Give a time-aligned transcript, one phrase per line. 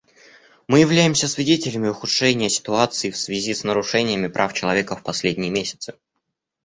[0.65, 5.93] Мы являемся свидетелями ухудшения ситуации в связи с нарушениями прав человека в последние месяцы.